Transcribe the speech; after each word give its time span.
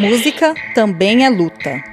Música 0.00 0.54
também 0.74 1.26
é 1.26 1.28
luta. 1.28 1.84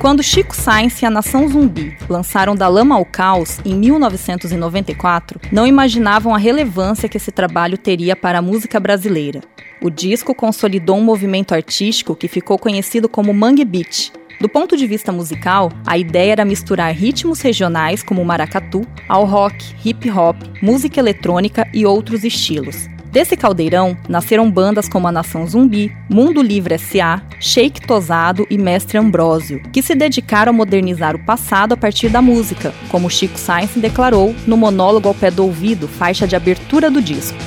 Quando 0.00 0.22
Chico 0.22 0.56
Sainz 0.56 1.02
e 1.02 1.04
a 1.04 1.10
Nação 1.10 1.46
Zumbi 1.46 1.94
lançaram 2.08 2.56
Da 2.56 2.66
Lama 2.66 2.94
ao 2.94 3.04
Caos 3.04 3.60
em 3.62 3.74
1994, 3.74 5.38
não 5.52 5.66
imaginavam 5.66 6.34
a 6.34 6.38
relevância 6.38 7.06
que 7.06 7.18
esse 7.18 7.30
trabalho 7.30 7.76
teria 7.76 8.16
para 8.16 8.38
a 8.38 8.42
música 8.42 8.80
brasileira. 8.80 9.42
O 9.82 9.90
disco 9.90 10.34
consolidou 10.34 10.96
um 10.96 11.04
movimento 11.04 11.54
artístico 11.54 12.16
que 12.16 12.26
ficou 12.26 12.58
conhecido 12.58 13.06
como 13.06 13.34
Mangue 13.34 13.66
Beat. 13.66 14.10
Do 14.40 14.48
ponto 14.48 14.74
de 14.74 14.86
vista 14.86 15.12
musical, 15.12 15.70
a 15.86 15.98
ideia 15.98 16.32
era 16.32 16.44
misturar 16.46 16.90
ritmos 16.94 17.42
regionais 17.42 18.02
como 18.02 18.22
o 18.22 18.24
maracatu 18.24 18.80
ao 19.06 19.26
rock, 19.26 19.62
hip 19.84 20.10
hop, 20.10 20.36
música 20.62 21.00
eletrônica 21.00 21.68
e 21.74 21.84
outros 21.84 22.24
estilos. 22.24 22.93
Desse 23.14 23.36
caldeirão 23.36 23.96
nasceram 24.08 24.50
bandas 24.50 24.88
como 24.88 25.06
a 25.06 25.12
Nação 25.12 25.46
Zumbi, 25.46 25.96
Mundo 26.10 26.42
Livre 26.42 26.74
S.A., 26.74 27.22
Sheik 27.38 27.86
Tosado 27.86 28.44
e 28.50 28.58
Mestre 28.58 28.98
Ambrósio, 28.98 29.62
que 29.72 29.82
se 29.82 29.94
dedicaram 29.94 30.50
a 30.50 30.52
modernizar 30.52 31.14
o 31.14 31.24
passado 31.24 31.74
a 31.74 31.76
partir 31.76 32.08
da 32.08 32.20
música, 32.20 32.74
como 32.88 33.08
Chico 33.08 33.38
Sainz 33.38 33.70
declarou 33.76 34.34
no 34.48 34.56
monólogo 34.56 35.06
ao 35.06 35.14
pé 35.14 35.30
do 35.30 35.44
ouvido, 35.44 35.86
faixa 35.86 36.26
de 36.26 36.34
abertura 36.34 36.90
do 36.90 37.00
disco. 37.00 37.38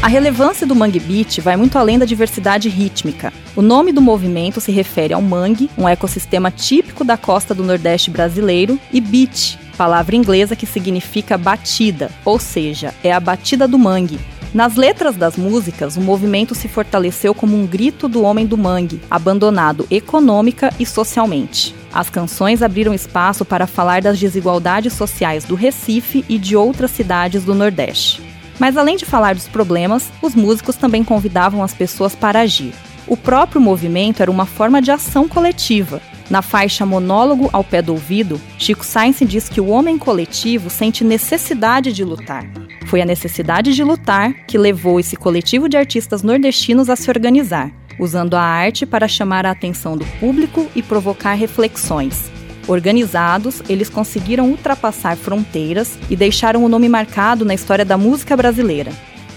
A 0.00 0.08
relevância 0.08 0.66
do 0.66 0.74
mangue 0.74 1.00
beat 1.00 1.40
vai 1.40 1.56
muito 1.56 1.76
além 1.76 1.98
da 1.98 2.06
diversidade 2.06 2.70
rítmica. 2.70 3.34
O 3.54 3.60
nome 3.60 3.92
do 3.92 4.00
movimento 4.00 4.62
se 4.62 4.72
refere 4.72 5.12
ao 5.12 5.20
mangue, 5.20 5.68
um 5.76 5.86
ecossistema 5.86 6.50
típico 6.50 7.04
da 7.04 7.18
costa 7.18 7.54
do 7.54 7.62
Nordeste 7.62 8.10
brasileiro, 8.10 8.80
e 8.90 8.98
beat, 8.98 9.58
palavra 9.76 10.16
inglesa 10.16 10.56
que 10.56 10.66
significa 10.66 11.38
batida, 11.38 12.10
ou 12.24 12.38
seja, 12.38 12.92
é 13.04 13.12
a 13.12 13.20
batida 13.20 13.68
do 13.68 13.78
mangue. 13.78 14.18
Nas 14.54 14.74
letras 14.74 15.16
das 15.16 15.36
músicas, 15.36 15.96
o 15.96 16.00
movimento 16.00 16.54
se 16.54 16.66
fortaleceu 16.66 17.34
como 17.34 17.56
um 17.56 17.66
grito 17.66 18.08
do 18.08 18.22
homem 18.22 18.46
do 18.46 18.56
mangue, 18.56 19.00
abandonado 19.10 19.86
econômica 19.90 20.72
e 20.78 20.86
socialmente. 20.86 21.74
As 21.92 22.08
canções 22.08 22.62
abriram 22.62 22.94
espaço 22.94 23.44
para 23.44 23.66
falar 23.66 24.00
das 24.00 24.18
desigualdades 24.18 24.94
sociais 24.94 25.44
do 25.44 25.54
Recife 25.54 26.24
e 26.28 26.38
de 26.38 26.56
outras 26.56 26.90
cidades 26.90 27.44
do 27.44 27.54
Nordeste. 27.54 28.22
Mas 28.58 28.76
além 28.76 28.96
de 28.96 29.04
falar 29.04 29.34
dos 29.34 29.46
problemas, 29.46 30.10
os 30.22 30.34
músicos 30.34 30.76
também 30.76 31.04
convidavam 31.04 31.62
as 31.62 31.74
pessoas 31.74 32.14
para 32.14 32.40
agir. 32.40 32.72
O 33.06 33.16
próprio 33.16 33.60
movimento 33.60 34.22
era 34.22 34.30
uma 34.30 34.46
forma 34.46 34.80
de 34.80 34.90
ação 34.90 35.28
coletiva. 35.28 36.00
Na 36.28 36.42
faixa 36.42 36.84
Monólogo 36.84 37.48
ao 37.52 37.62
Pé 37.62 37.80
do 37.80 37.92
Ouvido, 37.92 38.40
Chico 38.58 38.84
Sainz 38.84 39.18
diz 39.20 39.48
que 39.48 39.60
o 39.60 39.68
homem 39.68 39.96
coletivo 39.96 40.68
sente 40.68 41.04
necessidade 41.04 41.92
de 41.92 42.02
lutar. 42.04 42.44
Foi 42.86 43.00
a 43.00 43.06
necessidade 43.06 43.74
de 43.74 43.84
lutar 43.84 44.32
que 44.46 44.58
levou 44.58 44.98
esse 44.98 45.16
coletivo 45.16 45.68
de 45.68 45.76
artistas 45.76 46.22
nordestinos 46.22 46.90
a 46.90 46.96
se 46.96 47.08
organizar, 47.10 47.70
usando 47.98 48.34
a 48.34 48.42
arte 48.42 48.84
para 48.84 49.06
chamar 49.06 49.46
a 49.46 49.52
atenção 49.52 49.96
do 49.96 50.04
público 50.18 50.68
e 50.74 50.82
provocar 50.82 51.34
reflexões. 51.34 52.30
Organizados, 52.66 53.62
eles 53.68 53.88
conseguiram 53.88 54.50
ultrapassar 54.50 55.16
fronteiras 55.16 55.96
e 56.10 56.16
deixaram 56.16 56.64
o 56.64 56.68
nome 56.68 56.88
marcado 56.88 57.44
na 57.44 57.54
história 57.54 57.84
da 57.84 57.96
música 57.96 58.36
brasileira. 58.36 58.90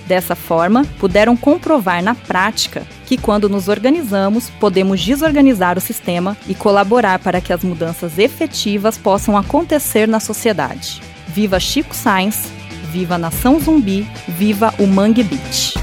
Dessa 0.10 0.36
forma, 0.36 0.88
puderam 0.98 1.38
comprovar 1.38 2.02
na 2.04 2.16
prática 2.16 2.82
que, 3.06 3.16
quando 3.16 3.48
nos 3.48 3.68
organizamos, 3.68 4.50
podemos 4.50 5.06
desorganizar 5.06 5.78
o 5.78 5.82
sistema 5.82 6.36
e 6.48 6.56
colaborar 6.56 7.20
para 7.20 7.40
que 7.40 7.54
as 7.54 7.64
mudanças 7.64 8.18
efetivas 8.18 8.98
possam 8.98 9.38
acontecer 9.38 10.08
na 10.08 10.20
sociedade. 10.20 11.00
Viva 11.28 11.60
Chico 11.60 11.96
Sainz, 11.96 12.52
viva 12.92 13.20
Nação 13.20 13.60
Zumbi, 13.60 14.10
viva 14.28 14.74
o 14.80 14.88
Mangue 14.88 15.22
Beach! 15.22 15.76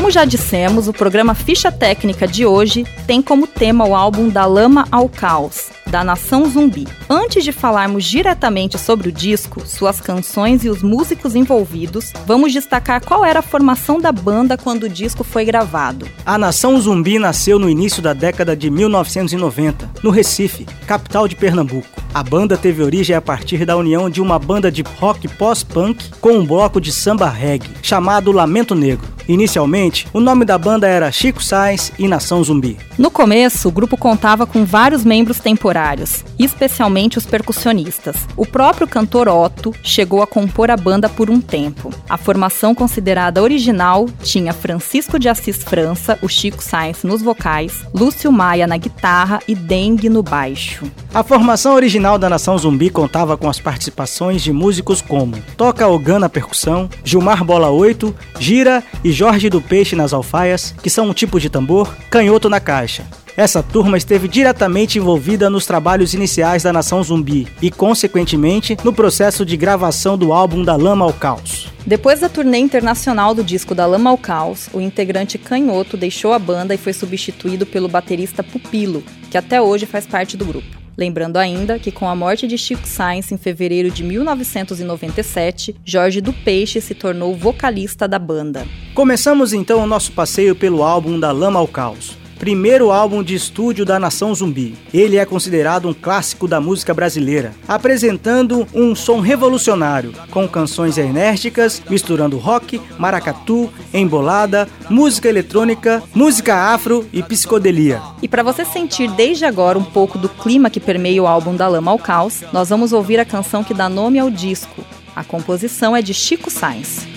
Como 0.00 0.10
já 0.10 0.24
dissemos, 0.24 0.88
o 0.88 0.94
programa 0.94 1.34
Ficha 1.34 1.70
Técnica 1.70 2.26
de 2.26 2.46
hoje 2.46 2.86
tem 3.06 3.20
como 3.20 3.46
tema 3.46 3.86
o 3.86 3.94
álbum 3.94 4.30
Da 4.30 4.46
Lama 4.46 4.88
ao 4.90 5.10
Caos, 5.10 5.68
da 5.86 6.02
Nação 6.02 6.48
Zumbi. 6.48 6.88
Antes 7.12 7.42
de 7.42 7.50
falarmos 7.50 8.04
diretamente 8.04 8.78
sobre 8.78 9.08
o 9.08 9.12
disco, 9.12 9.66
suas 9.66 10.00
canções 10.00 10.62
e 10.62 10.70
os 10.70 10.80
músicos 10.80 11.34
envolvidos, 11.34 12.12
vamos 12.24 12.52
destacar 12.52 13.04
qual 13.04 13.24
era 13.24 13.40
a 13.40 13.42
formação 13.42 14.00
da 14.00 14.12
banda 14.12 14.56
quando 14.56 14.84
o 14.84 14.88
disco 14.88 15.24
foi 15.24 15.44
gravado. 15.44 16.06
A 16.24 16.38
Nação 16.38 16.80
Zumbi 16.80 17.18
nasceu 17.18 17.58
no 17.58 17.68
início 17.68 18.00
da 18.00 18.12
década 18.12 18.56
de 18.56 18.70
1990, 18.70 19.90
no 20.04 20.10
Recife, 20.10 20.64
capital 20.86 21.26
de 21.26 21.34
Pernambuco. 21.34 21.88
A 22.14 22.22
banda 22.22 22.56
teve 22.56 22.80
origem 22.80 23.16
a 23.16 23.20
partir 23.20 23.64
da 23.64 23.76
união 23.76 24.08
de 24.08 24.20
uma 24.20 24.38
banda 24.38 24.70
de 24.70 24.82
rock 24.82 25.26
pós-punk 25.26 26.10
com 26.20 26.34
um 26.34 26.46
bloco 26.46 26.80
de 26.80 26.92
samba 26.92 27.28
reggae, 27.28 27.70
chamado 27.82 28.30
Lamento 28.30 28.76
Negro. 28.76 29.08
Inicialmente, 29.28 30.08
o 30.12 30.18
nome 30.18 30.44
da 30.44 30.58
banda 30.58 30.88
era 30.88 31.12
Chico 31.12 31.42
Sainz 31.42 31.92
e 31.96 32.08
Nação 32.08 32.42
Zumbi. 32.42 32.76
No 32.98 33.12
começo, 33.12 33.68
o 33.68 33.70
grupo 33.70 33.96
contava 33.96 34.44
com 34.44 34.64
vários 34.64 35.04
membros 35.04 35.38
temporários, 35.38 36.24
especialmente 36.36 36.99
os 37.18 37.26
percussionistas. 37.26 38.16
O 38.36 38.46
próprio 38.46 38.86
cantor 38.86 39.28
Otto 39.28 39.74
chegou 39.82 40.22
a 40.22 40.26
compor 40.26 40.70
a 40.70 40.76
banda 40.76 41.08
por 41.08 41.30
um 41.30 41.40
tempo. 41.40 41.90
A 42.08 42.16
formação 42.16 42.74
considerada 42.74 43.42
original 43.42 44.06
tinha 44.22 44.52
Francisco 44.52 45.18
de 45.18 45.28
Assis 45.28 45.62
França, 45.62 46.18
o 46.22 46.28
Chico 46.28 46.62
Sainz 46.62 47.02
nos 47.02 47.22
vocais, 47.22 47.84
Lúcio 47.94 48.30
Maia 48.30 48.66
na 48.66 48.76
guitarra 48.76 49.40
e 49.46 49.54
Dengue 49.54 50.08
no 50.08 50.22
baixo. 50.22 50.84
A 51.12 51.22
formação 51.22 51.74
original 51.74 52.18
da 52.18 52.28
Nação 52.28 52.56
Zumbi 52.56 52.90
contava 52.90 53.36
com 53.36 53.48
as 53.48 53.58
participações 53.58 54.42
de 54.42 54.52
músicos 54.52 55.00
como 55.00 55.40
Toca 55.56 55.86
Ogan 55.88 56.18
na 56.18 56.28
percussão, 56.28 56.88
Gilmar 57.04 57.44
Bola 57.44 57.70
8, 57.70 58.14
Gira 58.38 58.82
e 59.02 59.10
Jorge 59.10 59.48
do 59.48 59.60
Peixe 59.60 59.96
nas 59.96 60.12
alfaias, 60.12 60.74
que 60.82 60.90
são 60.90 61.08
um 61.08 61.14
tipo 61.14 61.40
de 61.40 61.50
tambor, 61.50 61.94
canhoto 62.10 62.48
na 62.48 62.60
caixa. 62.60 63.04
Essa 63.40 63.62
turma 63.62 63.96
esteve 63.96 64.28
diretamente 64.28 64.98
envolvida 64.98 65.48
nos 65.48 65.64
trabalhos 65.64 66.12
iniciais 66.12 66.62
da 66.62 66.74
Nação 66.74 67.02
Zumbi 67.02 67.48
e, 67.62 67.70
consequentemente, 67.70 68.76
no 68.84 68.92
processo 68.92 69.46
de 69.46 69.56
gravação 69.56 70.18
do 70.18 70.30
álbum 70.30 70.62
Da 70.62 70.76
Lama 70.76 71.06
ao 71.06 71.12
Caos. 71.14 71.72
Depois 71.86 72.20
da 72.20 72.28
turnê 72.28 72.58
internacional 72.58 73.34
do 73.34 73.42
disco 73.42 73.74
Da 73.74 73.86
Lama 73.86 74.10
ao 74.10 74.18
Caos, 74.18 74.68
o 74.74 74.78
integrante 74.78 75.38
Canhoto 75.38 75.96
deixou 75.96 76.34
a 76.34 76.38
banda 76.38 76.74
e 76.74 76.76
foi 76.76 76.92
substituído 76.92 77.64
pelo 77.64 77.88
baterista 77.88 78.42
Pupilo, 78.42 79.02
que 79.30 79.38
até 79.38 79.58
hoje 79.58 79.86
faz 79.86 80.06
parte 80.06 80.36
do 80.36 80.44
grupo. 80.44 80.78
Lembrando 80.94 81.38
ainda 81.38 81.78
que 81.78 81.90
com 81.90 82.06
a 82.06 82.14
morte 82.14 82.46
de 82.46 82.58
Chico 82.58 82.86
Sainz 82.86 83.32
em 83.32 83.38
fevereiro 83.38 83.90
de 83.90 84.04
1997, 84.04 85.76
Jorge 85.82 86.20
do 86.20 86.34
Peixe 86.34 86.78
se 86.82 86.94
tornou 86.94 87.34
vocalista 87.34 88.06
da 88.06 88.18
banda. 88.18 88.66
Começamos 88.92 89.54
então 89.54 89.82
o 89.82 89.86
nosso 89.86 90.12
passeio 90.12 90.54
pelo 90.54 90.82
álbum 90.82 91.18
Da 91.18 91.32
Lama 91.32 91.58
ao 91.58 91.66
Caos 91.66 92.20
primeiro 92.40 92.90
álbum 92.90 93.22
de 93.22 93.34
estúdio 93.34 93.84
da 93.84 93.98
Nação 93.98 94.34
Zumbi. 94.34 94.74
Ele 94.94 95.18
é 95.18 95.26
considerado 95.26 95.86
um 95.86 95.92
clássico 95.92 96.48
da 96.48 96.58
música 96.58 96.94
brasileira, 96.94 97.52
apresentando 97.68 98.66
um 98.74 98.94
som 98.94 99.20
revolucionário, 99.20 100.14
com 100.30 100.48
canções 100.48 100.96
enérgicas, 100.96 101.82
misturando 101.90 102.38
rock, 102.38 102.80
maracatu, 102.98 103.70
embolada, 103.92 104.66
música 104.88 105.28
eletrônica, 105.28 106.02
música 106.14 106.72
afro 106.72 107.06
e 107.12 107.22
psicodelia. 107.22 108.00
E 108.22 108.26
para 108.26 108.42
você 108.42 108.64
sentir 108.64 109.10
desde 109.10 109.44
agora 109.44 109.78
um 109.78 109.84
pouco 109.84 110.16
do 110.16 110.30
clima 110.30 110.70
que 110.70 110.80
permeia 110.80 111.22
o 111.22 111.26
álbum 111.26 111.54
Da 111.54 111.68
Lama 111.68 111.90
ao 111.90 111.98
Caos, 111.98 112.42
nós 112.54 112.70
vamos 112.70 112.94
ouvir 112.94 113.20
a 113.20 113.24
canção 113.26 113.62
que 113.62 113.74
dá 113.74 113.86
nome 113.86 114.18
ao 114.18 114.30
disco. 114.30 114.82
A 115.14 115.22
composição 115.22 115.94
é 115.94 116.00
de 116.00 116.14
Chico 116.14 116.50
Sainz. 116.50 117.09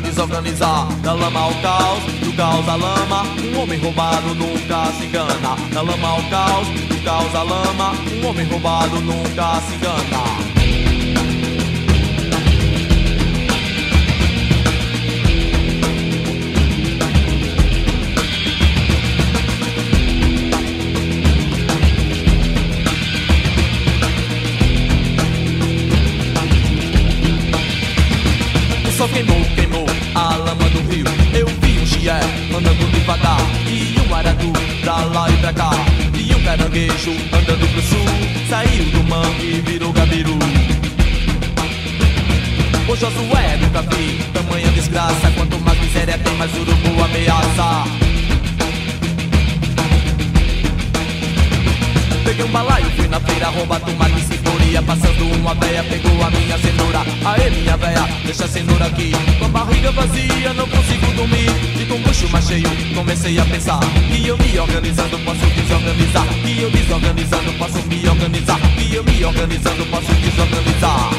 Desorganizar. 0.00 0.86
Da 1.02 1.12
lama 1.12 1.40
ao 1.40 1.54
caos, 1.54 2.02
do 2.24 2.32
caos 2.36 2.68
à 2.68 2.76
lama. 2.76 3.22
Um 3.42 3.62
homem 3.62 3.78
roubado 3.78 4.34
nunca 4.34 4.92
se 4.92 5.06
engana. 5.06 5.56
Da 5.72 5.82
lama 5.82 6.08
ao 6.08 6.22
caos, 6.24 6.68
do 6.68 7.04
caos 7.04 7.34
à 7.34 7.42
lama. 7.42 7.92
Um 8.12 8.26
homem 8.26 8.46
roubado 8.46 9.00
nunca 9.00 9.60
se 9.60 9.74
engana. 9.74 10.48
sol 28.98 29.08
queimou, 29.10 29.36
um 32.08 32.14
chié 32.14 32.20
andando 32.56 32.90
devagar 32.90 33.38
e 33.66 34.00
um 34.00 34.14
aratu 34.14 34.52
pra 34.80 35.04
lá 35.04 35.30
e 35.30 35.36
pra 35.36 35.52
cá. 35.52 35.70
E 36.14 36.34
um 36.34 36.42
caranguejo 36.42 37.10
andando 37.32 37.72
pro 37.72 37.82
sul, 37.82 38.48
saiu 38.48 38.84
do 38.90 39.04
mangue 39.04 39.56
e 39.56 39.60
virou 39.60 39.92
gabiru. 39.92 40.38
O 42.88 42.96
Josué 42.96 43.58
nunca 43.60 43.82
vi 43.82 44.18
tamanha 44.32 44.70
desgraça. 44.72 45.30
Quanto 45.36 45.58
mais 45.60 45.78
miséria 45.80 46.18
tem, 46.18 46.34
mais 46.36 46.52
urubu 46.54 47.04
ameaça. 47.04 47.84
Peguei 52.24 52.44
um 52.44 52.48
balaio, 52.48 52.86
fui 52.96 53.08
na 53.08 53.20
feira 53.20 53.48
roubar 53.48 53.80
tomate 53.80 54.18
e 54.18 54.20
ceboria 54.20 54.82
Passando 54.82 55.34
uma 55.34 55.54
véia, 55.54 55.82
pegou 55.84 56.22
a 56.22 56.30
minha 56.30 56.58
cenoura 56.58 57.00
Aê 57.24 57.48
minha 57.48 57.74
véia, 57.78 58.06
deixa 58.22 58.44
a 58.44 58.48
cenoura 58.48 58.84
aqui 58.84 59.12
Com 59.38 59.46
a 59.46 59.48
barriga 59.48 59.90
vazia, 59.92 60.52
não 60.52 60.68
consigo 60.68 61.06
dormir 61.16 61.37
bucho 62.18 62.32
mais 62.32 62.46
cheio, 62.46 62.68
comecei 62.94 63.38
a 63.38 63.44
pensar 63.44 63.78
Que 64.10 64.26
eu 64.26 64.36
me 64.36 64.58
organizando, 64.58 65.18
posso 65.20 65.46
desorganizar 65.46 66.26
Que 66.42 66.62
eu 66.62 66.70
desorganizando, 66.70 67.52
posso 67.54 67.86
me 67.86 68.08
organizar 68.08 68.60
Que 68.76 68.94
eu 68.94 69.04
me 69.04 69.24
organizando, 69.24 69.86
posso 69.86 70.12
desorganizar 70.14 71.10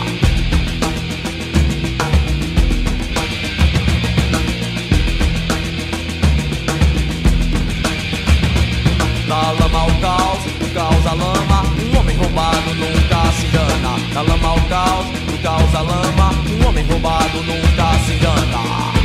Da 9.28 9.52
lama 9.52 9.80
ao 9.80 9.92
caos 10.02 10.40
caos 10.74 11.08
à 11.08 11.14
lama, 11.14 11.64
um 11.82 12.00
homem 12.00 12.16
roubado 12.16 12.76
nunca 12.76 13.32
se 13.32 13.48
engana. 13.48 13.98
Da 14.14 14.22
lama 14.22 14.50
ao 14.50 14.62
caos, 14.70 15.06
do 15.26 15.42
caos 15.42 15.76
à 15.76 15.82
lama, 15.82 16.32
um 16.62 16.68
homem 16.68 16.86
roubado 16.86 17.44
nunca 17.44 18.00
se 18.06 18.14
engana. 18.14 18.99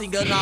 single. 0.00 0.39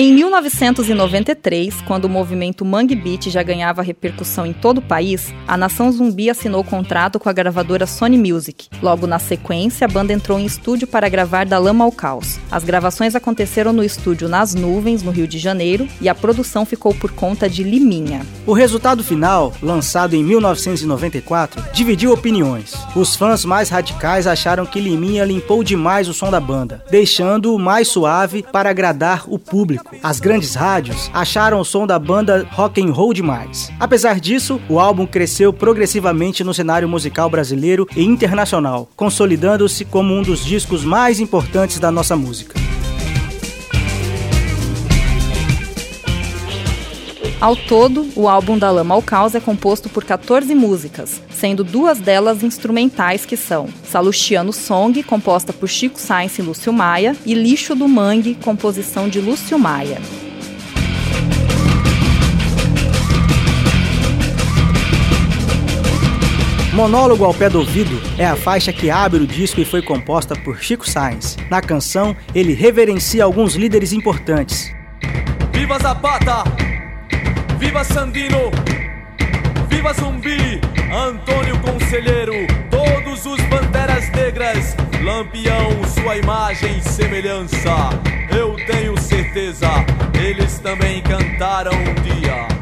Em 0.00 0.12
1993, 0.12 1.80
quando 1.80 2.04
o 2.04 2.08
movimento 2.08 2.64
Mangue 2.64 2.94
Beat 2.94 3.30
já 3.30 3.42
ganhava 3.42 3.82
repercussão 3.82 4.46
em 4.46 4.52
todo 4.52 4.78
o 4.78 4.82
país, 4.82 5.34
a 5.44 5.56
Nação 5.56 5.90
Zumbi 5.90 6.30
assinou 6.30 6.62
contrato 6.62 7.18
com 7.18 7.28
a 7.28 7.32
gravadora 7.32 7.84
Sony 7.84 8.16
Music. 8.16 8.68
Logo 8.80 9.08
na 9.08 9.18
sequência, 9.18 9.86
a 9.86 9.88
banda 9.90 10.12
entrou 10.12 10.38
em 10.38 10.46
estúdio 10.46 10.86
para 10.86 11.08
gravar 11.08 11.44
Da 11.44 11.58
Lama 11.58 11.84
ao 11.84 11.90
Caos. 11.90 12.38
As 12.48 12.62
gravações 12.62 13.16
aconteceram 13.16 13.72
no 13.72 13.82
estúdio 13.82 14.28
Nas 14.28 14.54
Nuvens, 14.54 15.02
no 15.02 15.10
Rio 15.10 15.26
de 15.26 15.36
Janeiro, 15.36 15.88
e 16.00 16.08
a 16.08 16.14
produção 16.14 16.64
ficou 16.64 16.94
por 16.94 17.10
conta 17.10 17.50
de 17.50 17.64
Liminha. 17.64 18.24
O 18.46 18.52
resultado 18.52 19.02
final, 19.02 19.52
lançado 19.60 20.14
em 20.14 20.22
1994, 20.22 21.72
dividiu 21.72 22.12
opiniões. 22.12 22.72
Os 22.94 23.16
fãs 23.16 23.44
mais 23.44 23.68
radicais 23.68 24.28
acharam 24.28 24.64
que 24.64 24.80
Liminha 24.80 25.24
limpou 25.24 25.64
demais 25.64 26.08
o 26.08 26.14
som 26.14 26.30
da 26.30 26.38
banda, 26.38 26.84
deixando-o 26.88 27.58
mais 27.58 27.88
suave 27.88 28.44
para 28.44 28.70
agradar 28.70 29.24
o 29.26 29.40
público. 29.40 29.87
As 30.02 30.20
grandes 30.20 30.54
rádios 30.54 31.10
acharam 31.12 31.60
o 31.60 31.64
som 31.64 31.86
da 31.86 31.98
banda 31.98 32.46
rock 32.50 32.80
and 32.80 32.92
roll 32.92 33.12
demais. 33.12 33.70
Apesar 33.78 34.20
disso, 34.20 34.60
o 34.68 34.78
álbum 34.78 35.06
cresceu 35.06 35.52
progressivamente 35.52 36.44
no 36.44 36.54
cenário 36.54 36.88
musical 36.88 37.28
brasileiro 37.28 37.86
e 37.96 38.04
internacional, 38.04 38.88
consolidando-se 38.96 39.84
como 39.84 40.14
um 40.14 40.22
dos 40.22 40.44
discos 40.44 40.84
mais 40.84 41.20
importantes 41.20 41.78
da 41.78 41.90
nossa 41.90 42.16
música. 42.16 42.54
Ao 47.40 47.54
todo, 47.54 48.08
o 48.16 48.28
álbum 48.28 48.58
Da 48.58 48.68
Lama 48.68 48.96
ao 48.96 49.02
Caos 49.02 49.32
é 49.32 49.38
composto 49.38 49.88
por 49.88 50.02
14 50.02 50.52
músicas, 50.56 51.22
sendo 51.30 51.62
duas 51.62 52.00
delas 52.00 52.42
instrumentais 52.42 53.24
que 53.24 53.36
são 53.36 53.68
Salustiano 53.84 54.52
Song, 54.52 55.00
composta 55.04 55.52
por 55.52 55.68
Chico 55.68 56.00
Sainz 56.00 56.36
e 56.36 56.42
Lúcio 56.42 56.72
Maia, 56.72 57.14
e 57.24 57.34
Lixo 57.34 57.76
do 57.76 57.86
Mangue, 57.86 58.34
composição 58.34 59.08
de 59.08 59.20
Lúcio 59.20 59.56
Maia. 59.56 60.00
Monólogo 66.74 67.24
ao 67.24 67.34
pé 67.34 67.48
do 67.48 67.60
ouvido 67.60 68.00
é 68.18 68.26
a 68.26 68.34
faixa 68.34 68.72
que 68.72 68.90
abre 68.90 69.22
o 69.22 69.26
disco 69.28 69.60
e 69.60 69.64
foi 69.64 69.80
composta 69.80 70.34
por 70.34 70.58
Chico 70.58 70.88
Sainz. 70.88 71.36
Na 71.48 71.60
canção, 71.60 72.16
ele 72.34 72.52
reverencia 72.52 73.22
alguns 73.22 73.54
líderes 73.54 73.92
importantes. 73.92 74.72
Viva 75.52 75.78
Zapata! 75.78 76.67
Viva 77.58 77.82
Sandino! 77.82 78.50
Viva 79.68 79.92
Zumbi! 79.92 80.60
Antônio 80.92 81.58
Conselheiro! 81.60 82.34
Todos 82.70 83.26
os 83.26 83.40
Banderas 83.48 84.08
Negras! 84.10 84.76
Lampião, 85.02 85.84
sua 85.84 86.16
imagem 86.16 86.78
e 86.78 86.82
semelhança! 86.82 87.90
Eu 88.30 88.54
tenho 88.66 88.98
certeza, 89.00 89.68
eles 90.14 90.58
também 90.60 91.02
cantaram 91.02 91.72
um 91.72 91.94
dia. 92.02 92.57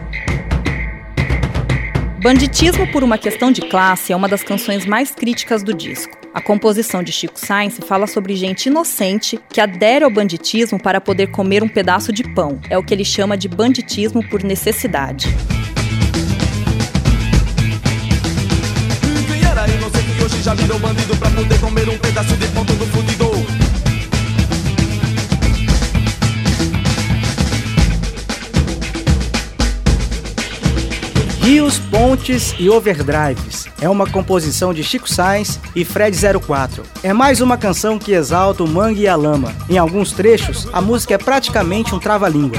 Banditismo 2.22 2.86
por 2.90 3.04
uma 3.04 3.18
questão 3.18 3.52
de 3.52 3.60
classe 3.60 4.12
é 4.12 4.16
uma 4.16 4.26
das 4.26 4.42
canções 4.42 4.86
mais 4.86 5.10
críticas 5.10 5.62
do 5.62 5.74
disco. 5.74 6.16
A 6.32 6.40
composição 6.40 7.02
de 7.02 7.12
Chico 7.12 7.38
Sainz 7.38 7.78
fala 7.86 8.06
sobre 8.06 8.34
gente 8.34 8.66
inocente 8.66 9.38
que 9.50 9.60
adere 9.60 10.04
ao 10.04 10.10
banditismo 10.10 10.80
para 10.80 11.00
poder 11.00 11.28
comer 11.28 11.62
um 11.62 11.68
pedaço 11.68 12.12
de 12.12 12.22
pão. 12.34 12.58
É 12.70 12.78
o 12.78 12.82
que 12.82 12.94
ele 12.94 13.04
chama 13.04 13.36
de 13.36 13.48
banditismo 13.48 14.26
por 14.28 14.42
necessidade. 14.42 15.28
Quem 19.26 19.44
era 19.44 19.68
inocente 19.68 20.24
hoje 20.24 20.42
já 20.42 20.54
virou 20.54 20.78
bandido 20.78 21.16
poder 21.16 21.60
comer 21.60 21.88
um 21.88 21.98
pedaço 21.98 22.36
de 22.36 22.46
pão. 22.48 22.66
Rios, 31.46 31.78
Pontes 31.78 32.56
e 32.58 32.68
Overdrives 32.68 33.68
é 33.80 33.88
uma 33.88 34.04
composição 34.04 34.74
de 34.74 34.82
Chico 34.82 35.08
Sainz 35.08 35.60
e 35.76 35.84
Fred 35.84 36.18
04. 36.44 36.82
É 37.04 37.12
mais 37.12 37.40
uma 37.40 37.56
canção 37.56 38.00
que 38.00 38.10
exalta 38.10 38.64
o 38.64 38.68
mangue 38.68 39.02
e 39.02 39.06
a 39.06 39.14
lama. 39.14 39.54
Em 39.70 39.78
alguns 39.78 40.10
trechos, 40.10 40.68
a 40.72 40.80
música 40.80 41.14
é 41.14 41.18
praticamente 41.18 41.94
um 41.94 42.00
trava-língua. 42.00 42.58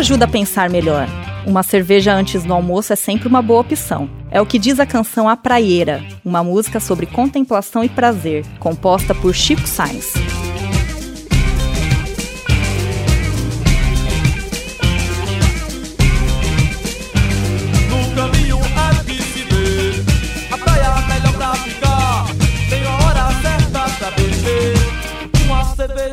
Ajuda 0.00 0.24
a 0.24 0.28
pensar 0.28 0.70
melhor? 0.70 1.06
Uma 1.46 1.62
cerveja 1.62 2.14
antes 2.14 2.42
do 2.42 2.54
almoço 2.54 2.90
é 2.90 2.96
sempre 2.96 3.28
uma 3.28 3.42
boa 3.42 3.60
opção. 3.60 4.08
É 4.30 4.40
o 4.40 4.46
que 4.46 4.58
diz 4.58 4.80
a 4.80 4.86
canção 4.86 5.28
A 5.28 5.36
Praieira, 5.36 6.02
uma 6.24 6.42
música 6.42 6.80
sobre 6.80 7.04
contemplação 7.04 7.84
e 7.84 7.88
prazer, 7.88 8.46
composta 8.58 9.14
por 9.14 9.34
Chico 9.34 9.66
Sainz. 9.66 10.29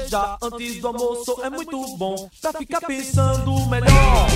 Cerveja 0.08 0.38
antes 0.42 0.82
do 0.82 0.88
almoço 0.88 1.38
é 1.44 1.50
muito 1.50 1.98
bom 1.98 2.30
Pra 2.42 2.54
ficar 2.54 2.82
pensando 2.82 3.66
melhor. 3.68 4.28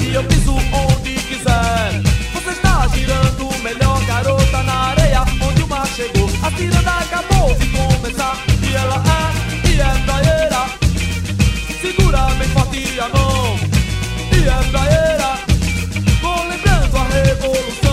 E 0.00 0.14
eu 0.14 0.24
piso 0.24 0.52
onde 0.52 1.14
quiser. 1.14 2.02
Você 2.34 2.50
está 2.50 2.86
girando 2.88 3.62
melhor 3.62 4.04
Garota 4.06 4.62
na 4.62 4.74
areia 4.90 5.22
onde 5.42 5.62
o 5.62 5.68
mar 5.68 5.86
chegou. 5.86 6.28
A 6.42 6.50
tirada 6.52 6.90
acabou 6.98 7.54
de 7.54 7.66
começar 7.68 8.36
E 8.68 8.74
ela 8.74 8.96
é, 8.96 9.68
e 9.68 9.80
é 9.80 10.04
praieira 10.04 10.66
Segura 11.80 12.34
bem 12.34 12.48
forte 12.48 13.00
a 13.00 13.08
mão 13.08 13.56
E 14.32 14.48
é 14.48 14.70
praieira 14.70 15.38
Vou 16.20 16.48
lembrando 16.48 16.96
a 16.96 17.04
revolução 17.04 17.91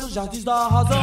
os 0.00 0.12
jardins 0.12 0.44
da 0.44 0.68
razão. 0.68 0.98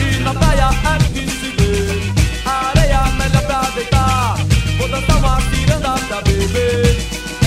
E 0.00 0.20
na 0.20 0.34
praia 0.34 0.70
é 0.70 1.12
que 1.12 1.30
se 1.30 1.50
vê 1.50 2.12
A 2.46 2.68
areia 2.68 3.04
melhor 3.18 3.46
pra 3.46 3.70
deitar. 3.70 4.36
Vou 4.78 4.88
dançar 4.88 5.16
uma 5.18 5.40
ciranda 5.42 5.98
pra 6.06 6.22
beber. 6.22 6.96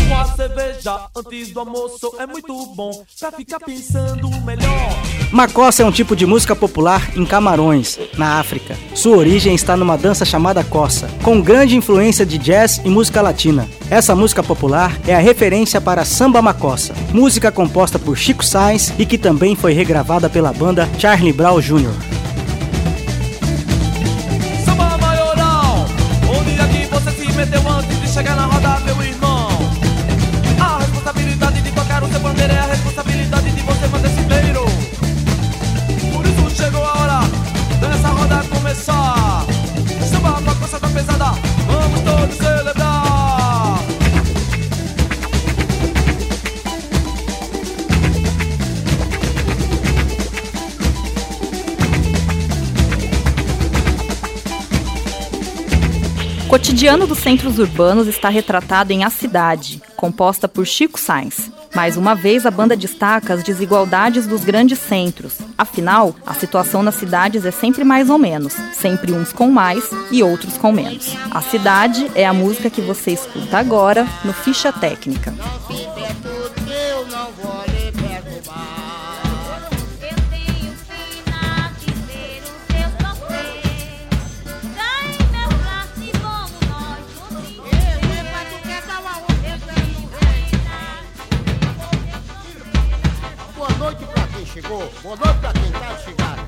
Uma 0.06 0.26
cerveja 0.36 1.10
antes 1.16 1.52
do 1.52 1.60
almoço 1.60 2.14
é 2.20 2.28
muito 2.28 2.66
bom 2.76 3.04
Pra 3.20 3.32
ficar 3.32 3.60
pensando 3.60 4.30
melhor 4.42 5.15
Macossa 5.32 5.84
é 5.84 5.86
um 5.86 5.92
tipo 5.92 6.16
de 6.16 6.26
música 6.26 6.56
popular 6.56 7.12
em 7.16 7.26
Camarões, 7.26 8.00
na 8.18 8.40
África. 8.40 8.78
Sua 8.94 9.18
origem 9.18 9.54
está 9.56 9.76
numa 9.76 9.98
dança 9.98 10.24
chamada 10.24 10.64
cossa, 10.64 11.10
com 11.24 11.42
grande 11.42 11.76
influência 11.76 12.26
de 12.26 12.38
jazz 12.38 12.80
e 12.86 12.90
música 12.90 13.22
latina. 13.22 13.68
Essa 13.90 14.16
música 14.16 14.42
popular 14.42 14.98
é 15.08 15.16
a 15.16 15.20
referência 15.20 15.82
para 15.82 16.06
Samba 16.06 16.42
Macossa, 16.42 16.94
música 17.12 17.52
composta 17.52 18.00
por 18.00 18.18
Chico 18.18 18.46
Sainz 18.46 18.94
e 18.98 19.06
que 19.06 19.18
também 19.18 19.56
foi 19.56 19.74
regravada 19.74 20.30
pela 20.30 20.54
banda 20.54 20.88
Charlie 20.98 21.34
Brown 21.34 21.60
Jr. 21.60 22.25
cotidiano 56.56 57.06
dos 57.06 57.18
centros 57.18 57.60
urbanos 57.60 58.08
está 58.08 58.30
retratado 58.30 58.94
em 58.94 59.04
A 59.04 59.10
Cidade, 59.10 59.82
composta 59.98 60.48
por 60.48 60.66
Chico 60.66 60.98
Sainz. 60.98 61.52
Mais 61.76 61.98
uma 61.98 62.16
vez, 62.16 62.46
a 62.46 62.50
banda 62.50 62.78
destaca 62.78 63.34
as 63.34 63.44
desigualdades 63.44 64.26
dos 64.26 64.46
grandes 64.46 64.80
centros. 64.80 65.40
Afinal, 65.58 66.16
a 66.26 66.34
situação 66.34 66.82
nas 66.82 66.96
cidades 66.96 67.44
é 67.44 67.52
sempre 67.52 67.84
mais 67.84 68.10
ou 68.10 68.18
menos, 68.18 68.54
sempre 68.72 69.12
uns 69.12 69.34
com 69.34 69.52
mais 69.52 69.90
e 70.10 70.24
outros 70.24 70.56
com 70.56 70.72
menos. 70.72 71.14
A 71.30 71.42
Cidade 71.42 72.10
é 72.16 72.26
a 72.26 72.32
música 72.32 72.70
que 72.70 72.80
você 72.80 73.12
escuta 73.12 73.58
agora 73.58 74.08
no 74.24 74.32
Ficha 74.32 74.72
Técnica. 74.72 75.34
Chegou. 94.56 94.90
Boa 95.04 95.16
noite 95.18 95.40
pra 95.40 95.52
quem 95.52 95.72
tá 95.72 95.98
chegado. 95.98 96.45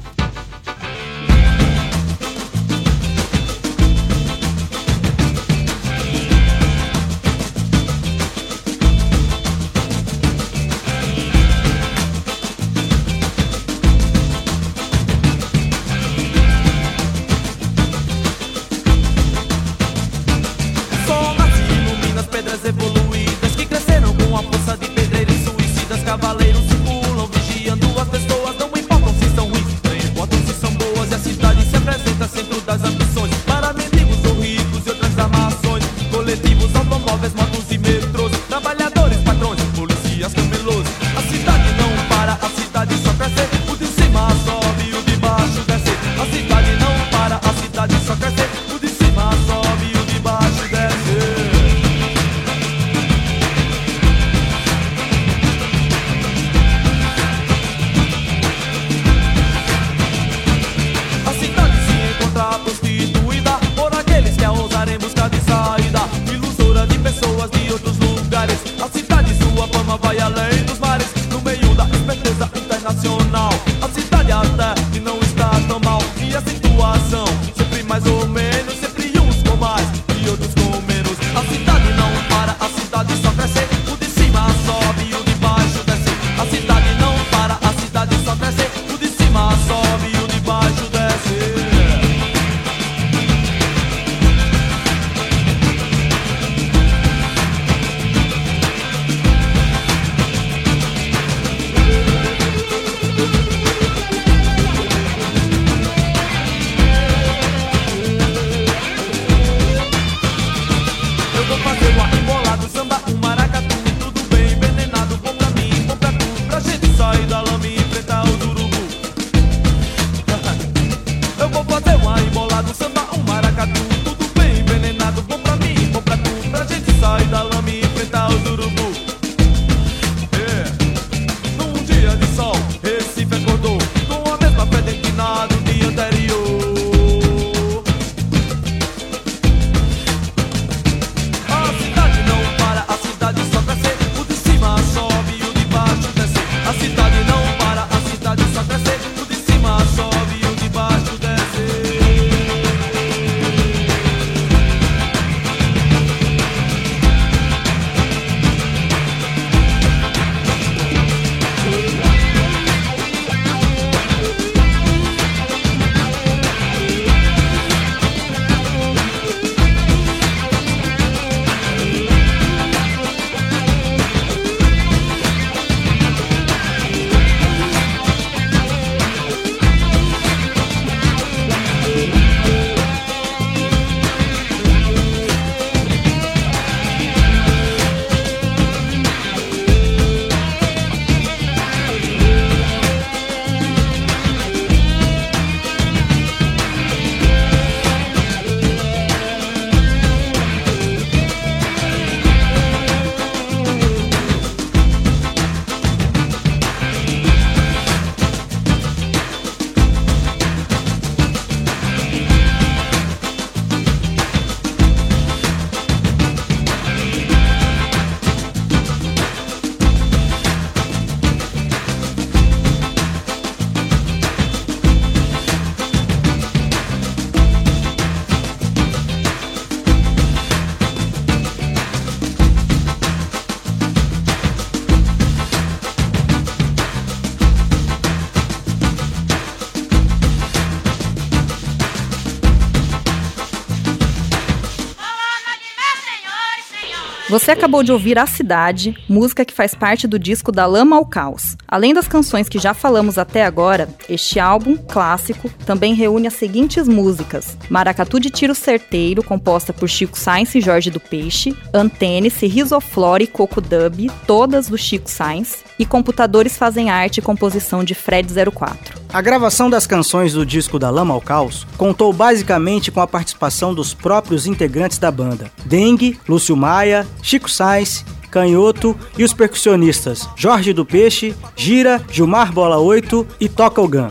Você 247.38 247.52
acabou 247.52 247.84
de 247.84 247.92
ouvir 247.92 248.18
A 248.18 248.26
Cidade, 248.26 248.98
música 249.08 249.46
que 249.46 249.54
faz 249.54 249.76
parte 249.76 250.08
do 250.08 250.18
disco 250.18 250.52
Da 250.52 250.66
Lama 250.66 250.96
ao 250.96 251.06
Caos. 251.06 251.56
Além 251.68 251.94
das 251.94 252.08
canções 252.08 252.50
que 252.50 252.58
já 252.58 252.74
falamos 252.74 253.20
até 253.20 253.46
agora, 253.46 253.88
este 254.10 254.40
álbum, 254.40 254.76
clássico, 254.76 255.48
também 255.64 255.94
reúne 255.94 256.26
as 256.26 256.34
seguintes 256.34 256.88
músicas: 256.88 257.56
Maracatu 257.70 258.20
de 258.20 258.32
Tiro 258.32 258.56
Certeiro, 258.56 259.22
composta 259.22 259.72
por 259.72 259.88
Chico 259.88 260.18
Sainz 260.18 260.56
e 260.56 260.62
Jorge 260.62 260.90
do 260.90 261.00
Peixe, 261.00 261.56
Antênice, 261.72 262.48
Risoflora 262.48 263.22
e 263.22 263.28
Coco 263.28 263.62
Dub, 263.62 264.10
todas 264.26 264.68
do 264.68 264.78
Chico 264.78 265.08
Sainz, 265.08 265.64
e 265.80 265.86
Computadores 265.86 266.58
Fazem 266.58 266.90
Arte, 266.90 267.22
composição 267.22 267.84
de 267.84 267.94
Fred 267.94 268.34
04. 268.52 269.02
A 269.12 269.22
gravação 269.22 269.70
das 269.70 269.88
canções 269.88 270.34
do 270.34 270.46
disco 270.46 270.78
Da 270.78 270.90
Lama 270.90 271.14
ao 271.14 271.22
Caos 271.22 271.66
contou 271.78 272.12
basicamente 272.12 272.92
com 272.92 273.00
a 273.00 273.08
participação 273.08 273.74
dos 273.74 273.94
próprios 273.94 274.46
integrantes 274.46 274.98
da 274.98 275.12
banda: 275.12 275.52
Dengue, 275.66 276.20
Lúcio 276.28 276.56
Maia, 276.56 277.08
Chico 277.22 277.50
Sainz 277.50 278.06
Canhoto 278.30 278.96
e 279.18 279.24
os 279.24 279.34
percussionistas 279.34 280.28
Jorge 280.36 280.74
do 280.74 280.86
Peixe, 280.86 281.36
Gira, 281.56 282.02
Gilmar 282.12 282.52
Bola 282.52 282.78
8 282.78 283.26
e 283.40 283.50
Toca 283.50 283.82
o 283.82 283.88
Gun. 283.88 284.10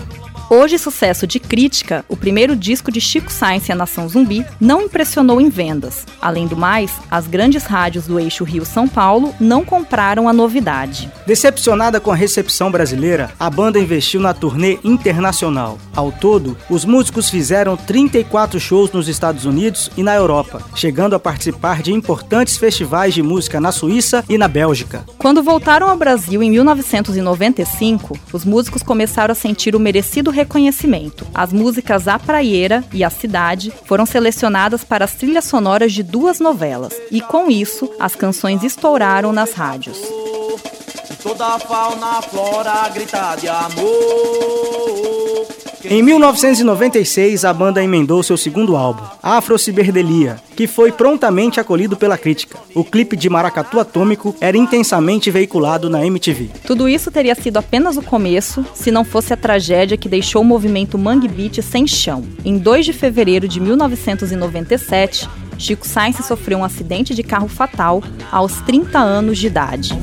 Hoje 0.49 0.79
sucesso 0.79 1.27
de 1.27 1.41
crítica, 1.41 2.05
o 2.09 2.17
primeiro 2.17 2.55
disco 2.55 2.93
de 2.93 3.01
Chico 3.01 3.33
Science 3.33 3.69
e 3.69 3.73
a 3.73 3.75
Nação 3.75 4.09
Zumbi 4.09 4.47
não 4.61 4.81
impressionou 4.81 5.41
em 5.41 5.49
vendas. 5.49 6.07
Além 6.23 6.47
do 6.47 6.57
mais, 6.57 6.93
as 7.11 7.27
grandes 7.27 7.65
rádios 7.65 8.07
do 8.07 8.21
eixo 8.21 8.45
Rio-São 8.45 8.87
Paulo 8.87 9.35
não 9.41 9.65
compraram 9.65 10.29
a 10.29 10.33
novidade. 10.33 11.11
Decepcionada 11.27 11.99
com 11.99 12.13
a 12.13 12.15
recepção 12.15 12.71
brasileira, 12.71 13.33
a 13.41 13.51
banda 13.51 13.81
investiu 13.81 14.21
na 14.21 14.33
turnê 14.33 14.79
internacional. 14.85 15.79
Ao 15.97 16.13
todo, 16.13 16.57
os 16.71 16.85
músicos 16.85 17.29
fizeram 17.29 17.77
34 17.77 18.61
shows 18.61 18.93
nos 18.93 19.09
Estados 19.09 19.47
Unidos 19.47 19.91
e 19.97 20.03
na 20.05 20.15
Europa, 20.15 20.63
chegando 20.77 21.17
a 21.17 21.19
participar 21.19 21.83
de 21.83 21.93
importantes 21.93 22.57
festivais 22.57 23.13
de 23.13 23.23
música 23.23 23.61
na 23.61 23.73
Suíça 23.73 24.25
e 24.29 24.39
na 24.39 24.47
Bélgica. 24.47 25.05
Quando 25.19 25.43
voltaram 25.43 25.89
ao 25.89 25.97
Brasil 25.97 26.41
em 26.41 26.53
1995, 26.53 28.17
os 28.33 28.45
músicos 28.45 28.85
começaram 28.85 29.33
a 29.33 29.35
sentir 29.35 29.75
o 29.75 29.81
merecido 29.81 30.36
reconhecimento. 30.37 31.27
As 31.35 31.51
músicas 31.51 32.07
A 32.07 32.19
Praieira 32.19 32.85
e 32.93 33.03
A 33.03 33.09
Cidade 33.09 33.73
foram 33.87 34.05
selecionadas 34.05 34.85
para 34.85 35.07
as 35.07 35.15
trilhas 35.15 35.47
sonoras 35.47 35.95
de 35.95 36.03
duas 36.03 36.39
novelas, 36.39 36.93
e 37.11 37.23
com 37.23 37.51
isso, 37.51 37.91
as 37.99 38.15
canções 38.15 38.63
estouraram 38.63 39.33
nas 39.33 39.55
rádios. 39.55 39.99
Toda 41.23 41.55
a 41.55 41.59
fauna, 41.59 42.21
flora 42.23 42.89
grita 42.91 43.35
de 43.37 43.49
amor. 43.49 45.56
Em 45.89 46.03
1996, 46.03 47.45
a 47.45 47.53
banda 47.53 47.83
emendou 47.83 48.21
seu 48.21 48.37
segundo 48.37 48.77
álbum, 48.77 49.05
Afro 49.23 49.57
Ciberdelia, 49.57 50.37
que 50.57 50.67
foi 50.67 50.91
prontamente 50.91 51.61
acolhido 51.61 51.97
pela 51.97 52.19
crítica. 52.19 52.59
O 52.75 52.83
clipe 52.83 53.17
de 53.17 53.31
Maracatu 53.31 53.79
Atômico 53.79 54.35
era 54.41 54.57
intensamente 54.57 55.31
veiculado 55.31 55.89
na 55.89 56.05
MTV. 56.05 56.51
Tudo 56.67 56.89
isso 56.89 57.09
teria 57.13 57.37
sido 57.37 57.59
apenas 57.59 57.97
o 57.97 58.03
começo, 58.03 58.67
se 58.75 58.91
não 58.91 59.05
fosse 59.05 59.33
a 59.33 59.37
tragédia 59.37 59.97
que 59.97 60.09
deixou 60.09 60.43
o 60.43 60.45
movimento 60.45 60.99
Mangue 60.99 61.29
Beat 61.29 61.63
sem 61.63 61.87
chão. 61.87 62.25
Em 62.45 62.59
2 62.59 62.87
de 62.87 62.93
fevereiro 62.93 63.47
de 63.47 63.61
1997, 63.61 65.29
Chico 65.57 65.87
Sainz 65.87 66.17
sofreu 66.27 66.59
um 66.59 66.65
acidente 66.65 67.15
de 67.15 67.23
carro 67.23 67.49
fatal 67.49 68.03
aos 68.33 68.61
30 68.63 68.99
anos 68.99 69.39
de 69.39 69.47
idade. 69.47 69.97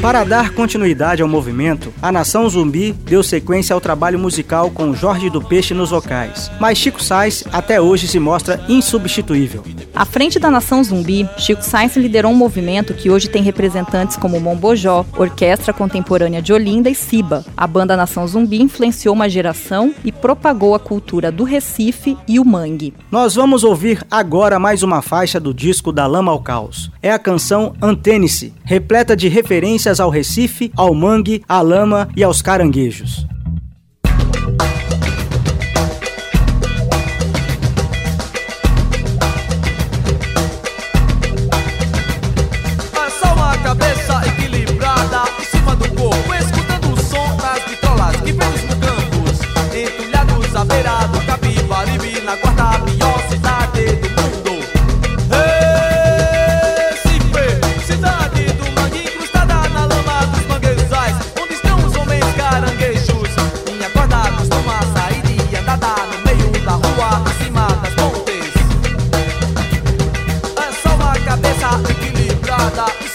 Para 0.00 0.24
dar 0.24 0.50
continuidade 0.50 1.22
ao 1.22 1.28
movimento, 1.28 1.92
a 2.00 2.12
Nação 2.12 2.48
Zumbi 2.48 2.92
deu 2.92 3.22
sequência 3.22 3.74
ao 3.74 3.80
trabalho 3.80 4.18
musical 4.18 4.70
com 4.70 4.94
Jorge 4.94 5.30
do 5.30 5.42
Peixe 5.42 5.74
nos 5.74 5.90
vocais, 5.90 6.50
mas 6.60 6.78
Chico 6.78 7.02
Sainz 7.02 7.44
até 7.52 7.80
hoje 7.80 8.06
se 8.06 8.18
mostra 8.18 8.64
insubstituível. 8.68 9.64
À 9.96 10.04
frente 10.04 10.38
da 10.38 10.50
Nação 10.50 10.84
Zumbi, 10.84 11.26
Chico 11.38 11.62
Sainz 11.62 11.96
liderou 11.96 12.30
um 12.30 12.34
movimento 12.36 12.92
que 12.92 13.08
hoje 13.08 13.30
tem 13.30 13.42
representantes 13.42 14.14
como 14.14 14.38
Mombojó, 14.38 15.06
Orquestra 15.16 15.72
Contemporânea 15.72 16.42
de 16.42 16.52
Olinda 16.52 16.90
e 16.90 16.94
Siba. 16.94 17.42
A 17.56 17.66
banda 17.66 17.96
Nação 17.96 18.28
Zumbi 18.28 18.60
influenciou 18.60 19.14
uma 19.14 19.26
geração 19.26 19.94
e 20.04 20.12
propagou 20.12 20.74
a 20.74 20.78
cultura 20.78 21.32
do 21.32 21.44
Recife 21.44 22.14
e 22.28 22.38
o 22.38 22.44
mangue. 22.44 22.92
Nós 23.10 23.36
vamos 23.36 23.64
ouvir 23.64 24.04
agora 24.10 24.58
mais 24.58 24.82
uma 24.82 25.00
faixa 25.00 25.40
do 25.40 25.54
disco 25.54 25.90
Da 25.90 26.06
Lama 26.06 26.30
ao 26.30 26.42
Caos. 26.42 26.90
É 27.02 27.10
a 27.10 27.18
canção 27.18 27.72
Antênice, 27.80 28.52
repleta 28.64 29.16
de 29.16 29.28
referências 29.28 29.98
ao 29.98 30.10
Recife, 30.10 30.70
ao 30.76 30.92
mangue, 30.92 31.42
à 31.48 31.62
lama 31.62 32.06
e 32.14 32.22
aos 32.22 32.42
caranguejos. 32.42 33.26
father 72.56 73.05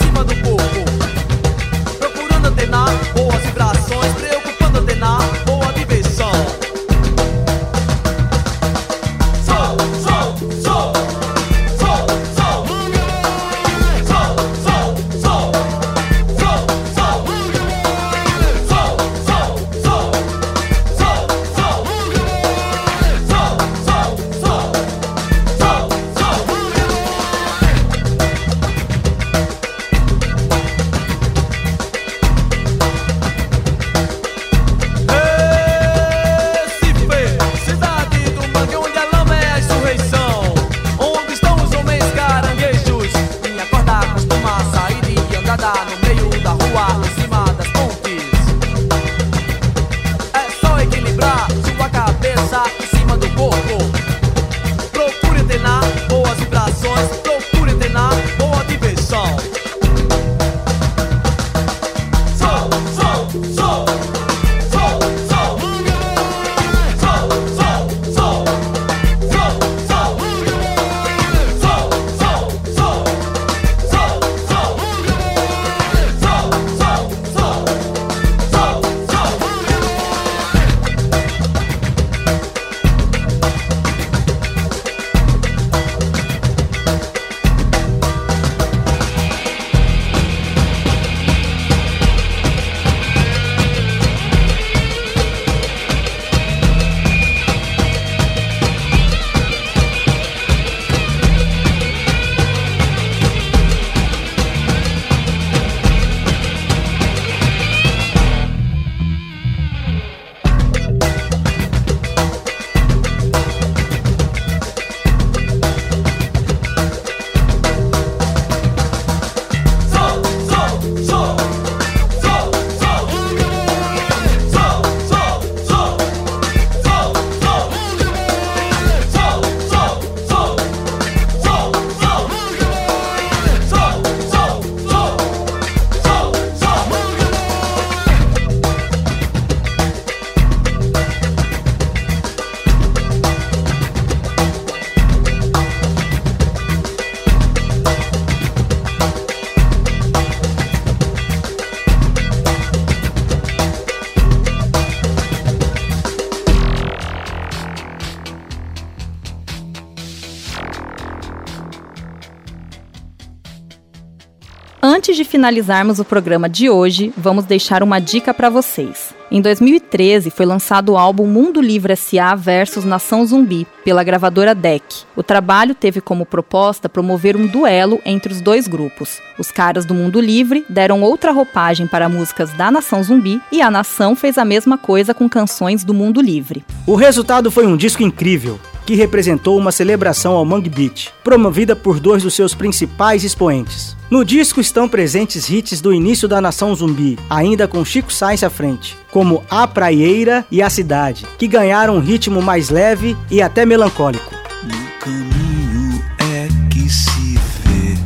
Antes 165.01 165.17
de 165.17 165.23
finalizarmos 165.23 165.97
o 165.97 166.05
programa 166.05 166.47
de 166.47 166.69
hoje, 166.69 167.11
vamos 167.17 167.45
deixar 167.45 167.81
uma 167.81 167.97
dica 167.97 168.35
para 168.35 168.51
vocês. 168.51 169.15
Em 169.31 169.41
2013 169.41 170.29
foi 170.29 170.45
lançado 170.45 170.89
o 170.91 170.97
álbum 170.97 171.25
Mundo 171.25 171.59
Livre 171.59 171.95
SA 171.95 172.35
versus 172.35 172.85
Nação 172.85 173.25
Zumbi, 173.25 173.65
pela 173.83 174.03
gravadora 174.03 174.53
DEC. 174.53 174.83
O 175.15 175.23
trabalho 175.23 175.73
teve 175.73 176.01
como 176.01 176.23
proposta 176.23 176.87
promover 176.87 177.35
um 177.35 177.47
duelo 177.47 177.99
entre 178.05 178.31
os 178.31 178.41
dois 178.41 178.67
grupos. 178.67 179.19
Os 179.39 179.49
caras 179.49 179.87
do 179.87 179.95
Mundo 179.95 180.21
Livre 180.21 180.63
deram 180.69 181.01
outra 181.01 181.31
roupagem 181.31 181.87
para 181.87 182.07
músicas 182.07 182.53
da 182.53 182.69
Nação 182.69 183.03
Zumbi 183.03 183.41
e 183.51 183.59
a 183.59 183.71
Nação 183.71 184.15
fez 184.15 184.37
a 184.37 184.45
mesma 184.45 184.77
coisa 184.77 185.15
com 185.15 185.27
canções 185.27 185.83
do 185.83 185.95
Mundo 185.95 186.21
Livre. 186.21 186.63
O 186.85 186.93
resultado 186.93 187.49
foi 187.49 187.65
um 187.65 187.75
disco 187.75 188.03
incrível 188.03 188.59
que 188.86 188.96
representou 188.96 189.58
uma 189.58 189.72
celebração 189.72 190.34
ao 190.34 190.46
Mangue 190.46 190.70
Beat, 190.70 191.10
promovida 191.24 191.76
por 191.76 192.00
dois 192.00 192.24
dos 192.24 192.34
seus 192.34 192.54
principais 192.54 193.24
expoentes. 193.24 193.96
No 194.10 194.26
disco 194.26 194.60
estão 194.60 194.89
presentes 194.89 195.50
hits 195.50 195.80
do 195.80 195.94
início 195.94 196.28
da 196.28 196.41
Nação 196.41 196.76
Zumbi, 196.76 197.17
ainda 197.30 197.67
com 197.67 197.86
Chico 197.86 198.12
Sainz 198.12 198.44
à 198.44 198.50
frente, 198.50 198.98
como 199.10 199.44
A 199.50 199.65
Praieira 199.67 200.46
e 200.52 200.62
A 200.62 200.70
Cidade, 200.70 201.26
que 201.38 201.48
ganharam 201.48 201.96
um 201.96 202.00
ritmo 202.00 202.41
mais 202.41 202.70
leve 202.70 203.15
e 203.30 203.41
até 203.41 203.65
melancólico. 203.65 204.36
No 204.63 205.00
caminho 205.00 206.04
é 206.20 206.48
que 206.70 206.89
se 206.89 207.39
vê 207.63 207.98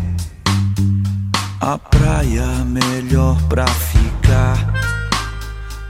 a 1.59 1.77
praia 1.77 2.45
melhor 2.65 3.41
pra 3.49 3.65
ficar. 3.65 4.73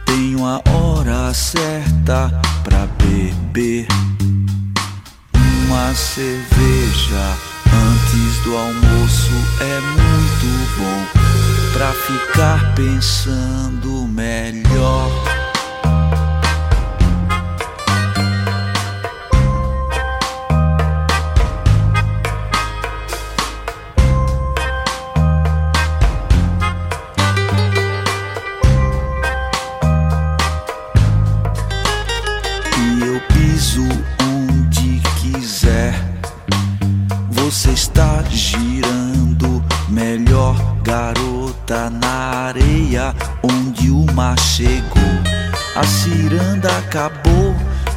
Tenho 0.06 0.45
a 0.45 0.62
hora 0.69 1.34
certa 1.34 2.32
pra 2.63 2.88
beber 2.98 3.88
uma 5.75 5.93
cerveja 5.93 7.38
antes 7.65 8.43
do 8.45 8.55
almoço 8.55 9.31
é 9.59 9.81
muito 9.81 10.77
bom 10.77 11.73
pra 11.73 11.91
ficar 11.91 12.73
pensando 12.73 14.07
melhor. 14.07 15.35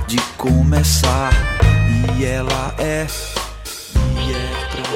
De 0.08 0.16
começar 0.38 1.30
e 2.18 2.24
ela 2.24 2.74
é. 2.78 3.06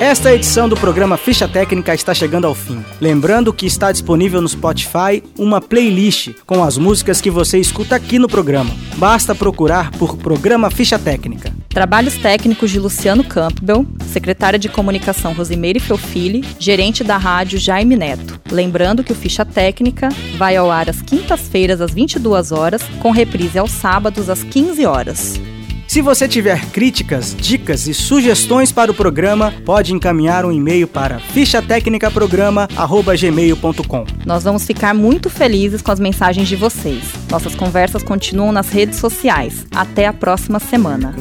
é 0.00 0.04
Esta 0.04 0.32
edição 0.32 0.70
do 0.70 0.74
programa 0.74 1.18
Ficha 1.18 1.46
Técnica 1.46 1.94
está 1.94 2.14
chegando 2.14 2.46
ao 2.46 2.54
fim. 2.54 2.82
Lembrando 2.98 3.52
que 3.52 3.66
está 3.66 3.92
disponível 3.92 4.40
no 4.40 4.48
Spotify 4.48 5.22
uma 5.38 5.60
playlist 5.60 6.30
com 6.46 6.64
as 6.64 6.78
músicas 6.78 7.20
que 7.20 7.30
você 7.30 7.58
escuta 7.58 7.94
aqui 7.94 8.18
no 8.18 8.26
programa. 8.26 8.74
Basta 8.96 9.34
procurar 9.34 9.90
por 9.90 10.16
Programa 10.16 10.70
Ficha 10.70 10.98
Técnica. 10.98 11.52
Trabalhos 11.72 12.16
técnicos 12.18 12.70
de 12.70 12.78
Luciano 12.78 13.24
Campbell, 13.24 13.86
secretária 14.06 14.58
de 14.58 14.68
comunicação 14.68 15.32
Rosimeire 15.32 15.80
Felfili, 15.80 16.44
gerente 16.58 17.02
da 17.02 17.16
rádio 17.16 17.58
Jaime 17.58 17.96
Neto. 17.96 18.38
Lembrando 18.50 19.02
que 19.02 19.12
o 19.12 19.14
Ficha 19.14 19.42
Técnica 19.42 20.10
vai 20.36 20.54
ao 20.54 20.70
ar 20.70 20.90
às 20.90 21.00
quintas-feiras 21.00 21.80
às 21.80 21.92
22 21.92 22.52
horas, 22.52 22.82
com 23.00 23.10
reprise 23.10 23.58
aos 23.58 23.70
sábados 23.70 24.28
às 24.28 24.42
15 24.42 24.84
horas. 24.84 25.40
Se 25.88 26.02
você 26.02 26.28
tiver 26.28 26.62
críticas, 26.70 27.34
dicas 27.38 27.86
e 27.86 27.94
sugestões 27.94 28.70
para 28.70 28.90
o 28.90 28.94
programa, 28.94 29.50
pode 29.64 29.94
encaminhar 29.94 30.44
um 30.44 30.52
e-mail 30.52 30.86
para 30.86 31.20
fichatecnicaprograma@gmail.com. 31.20 34.04
Nós 34.26 34.44
vamos 34.44 34.66
ficar 34.66 34.92
muito 34.94 35.30
felizes 35.30 35.80
com 35.80 35.90
as 35.90 36.00
mensagens 36.00 36.48
de 36.48 36.56
vocês. 36.56 37.02
Nossas 37.30 37.54
conversas 37.54 38.02
continuam 38.02 38.52
nas 38.52 38.68
redes 38.70 38.98
sociais. 38.98 39.66
Até 39.70 40.06
a 40.06 40.12
próxima 40.12 40.58
semana. 40.58 41.14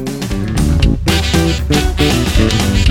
Thank 1.34 2.81